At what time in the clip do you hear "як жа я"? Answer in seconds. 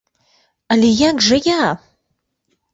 1.09-1.71